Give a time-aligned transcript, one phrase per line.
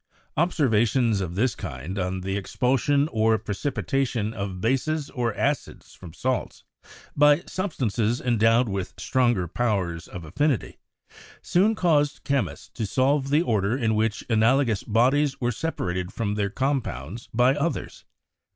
[0.35, 6.63] Observations of this kind on the expulsion or precipitation of bases or acids from salts,
[7.15, 10.79] by substances endowed with stronger powers of affinity,
[11.43, 16.49] soon caused chemists to solve the order in which analogous bodies were separated from their
[16.49, 18.03] compounds by others.